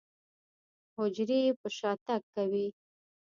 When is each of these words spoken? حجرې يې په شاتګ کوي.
حجرې 0.95 1.39
يې 1.45 1.51
په 1.59 1.67
شاتګ 1.77 2.21
کوي. 2.35 2.67